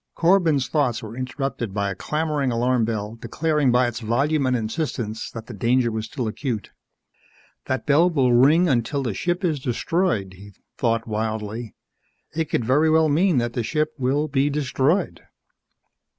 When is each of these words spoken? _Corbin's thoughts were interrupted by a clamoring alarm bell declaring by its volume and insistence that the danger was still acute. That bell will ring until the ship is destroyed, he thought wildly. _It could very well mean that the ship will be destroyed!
_Corbin's 0.15 0.67
thoughts 0.67 1.03
were 1.03 1.15
interrupted 1.15 1.75
by 1.75 1.91
a 1.91 1.95
clamoring 1.95 2.51
alarm 2.51 2.85
bell 2.85 3.19
declaring 3.21 3.71
by 3.71 3.85
its 3.85 3.99
volume 3.99 4.47
and 4.47 4.55
insistence 4.55 5.29
that 5.29 5.45
the 5.45 5.53
danger 5.53 5.91
was 5.91 6.05
still 6.07 6.27
acute. 6.27 6.71
That 7.65 7.85
bell 7.85 8.09
will 8.09 8.33
ring 8.33 8.67
until 8.67 9.03
the 9.03 9.13
ship 9.13 9.45
is 9.45 9.59
destroyed, 9.59 10.33
he 10.33 10.53
thought 10.75 11.07
wildly. 11.07 11.75
_It 12.35 12.49
could 12.49 12.65
very 12.65 12.89
well 12.89 13.09
mean 13.09 13.37
that 13.37 13.53
the 13.53 13.61
ship 13.61 13.93
will 13.99 14.27
be 14.27 14.49
destroyed! 14.49 15.21